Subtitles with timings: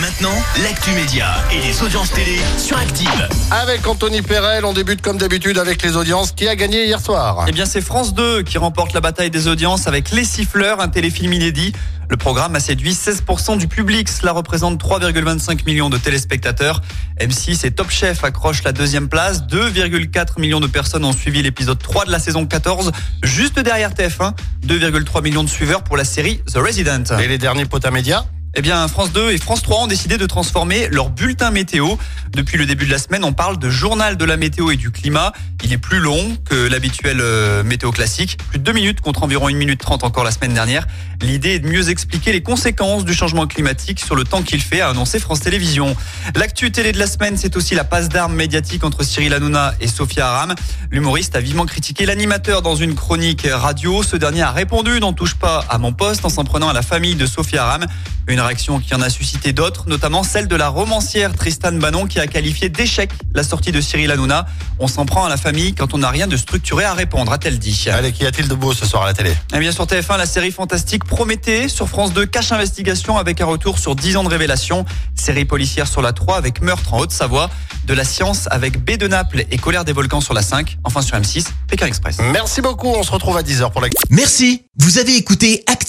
[0.00, 3.28] Maintenant, l'actu média et les audiences télé sur Active.
[3.50, 6.32] Avec Anthony Perel, on débute comme d'habitude avec les audiences.
[6.32, 7.44] Qui a gagné hier soir?
[7.46, 10.88] Eh bien, c'est France 2 qui remporte la bataille des audiences avec Les Siffleurs, un
[10.88, 11.74] téléfilm inédit.
[12.08, 14.08] Le programme a séduit 16% du public.
[14.08, 16.80] Cela représente 3,25 millions de téléspectateurs.
[17.20, 19.42] M6 et Top Chef accrochent la deuxième place.
[19.42, 22.90] 2,4 millions de personnes ont suivi l'épisode 3 de la saison 14,
[23.22, 24.32] juste derrière TF1.
[24.66, 27.04] 2,3 millions de suiveurs pour la série The Resident.
[27.22, 28.24] Et les derniers potas médias
[28.56, 31.94] Eh bien, France 2 et France 3 ont décidé de transformer leur bulletin météo.
[32.32, 34.90] Depuis le début de la semaine, on parle de journal de la météo et du
[34.90, 35.32] climat.
[35.62, 39.48] Il est plus long que l'habituel euh, météo classique, plus de 2 minutes contre environ
[39.48, 40.88] 1 minute 30 encore la semaine dernière.
[41.22, 44.80] L'idée est de mieux expliquer les conséquences du changement climatique sur le temps qu'il fait,
[44.80, 45.94] a annoncé France Télévisions.
[46.34, 49.86] L'actu télé de la semaine, c'est aussi la passe d'armes médiatique entre Cyril Hanouna et
[49.86, 50.54] Sophia Aram.
[50.90, 54.02] L'humoriste a vivement critiqué l'animateur dans une chronique radio.
[54.02, 56.82] Ce dernier a répondu N'en touche pas à mon poste en s'en prenant à la
[56.82, 57.86] famille de Sophia Aram.
[58.46, 62.26] Réaction qui en a suscité d'autres, notamment celle de la romancière Tristan Bannon qui a
[62.26, 64.46] qualifié d'échec la sortie de Cyril Hanouna.
[64.78, 67.58] On s'en prend à la famille quand on n'a rien de structuré à répondre, a-t-elle
[67.58, 67.86] dit.
[67.92, 69.32] Allez, qu'y a-t-il de beau ce soir à la télé?
[69.54, 71.68] Eh bien, sur TF1, la série fantastique Prométhée.
[71.68, 74.84] Sur France 2, Cache Investigation avec un retour sur 10 ans de révélation.
[75.14, 77.50] Série policière sur la 3 avec Meurtre en Haute-Savoie.
[77.86, 80.78] De la science avec B de Naples et Colère des volcans sur la 5.
[80.84, 82.18] Enfin, sur M6, Pékin Express.
[82.32, 83.88] Merci beaucoup, on se retrouve à 10h pour la...
[84.10, 85.64] Merci, vous avez écouté